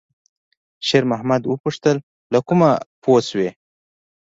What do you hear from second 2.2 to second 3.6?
«له کومه پوه شوې؟»